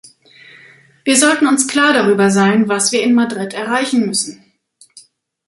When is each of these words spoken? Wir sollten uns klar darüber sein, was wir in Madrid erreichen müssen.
Wir 1.03 1.15
sollten 1.15 1.45
uns 1.45 1.67
klar 1.67 1.93
darüber 1.93 2.31
sein, 2.31 2.67
was 2.67 2.91
wir 2.91 3.03
in 3.03 3.13
Madrid 3.13 3.53
erreichen 3.53 4.07
müssen. 4.07 4.43